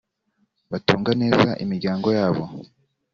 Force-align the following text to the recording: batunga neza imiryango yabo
batunga 0.71 1.11
neza 1.21 1.49
imiryango 1.63 2.07
yabo 2.17 2.43